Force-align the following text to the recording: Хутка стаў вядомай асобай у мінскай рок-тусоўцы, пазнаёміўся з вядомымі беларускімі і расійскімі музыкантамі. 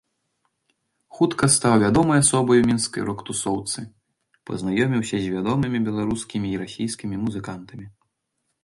Хутка 1.17 1.49
стаў 1.55 1.75
вядомай 1.83 2.17
асобай 2.23 2.57
у 2.63 2.65
мінскай 2.71 3.01
рок-тусоўцы, 3.11 3.79
пазнаёміўся 4.53 5.15
з 5.21 5.25
вядомымі 5.37 5.79
беларускімі 5.91 6.47
і 6.55 6.61
расійскімі 6.65 7.15
музыкантамі. 7.29 7.85